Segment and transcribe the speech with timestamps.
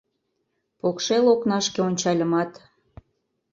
[0.79, 2.51] Покшел окнашке ончальымат-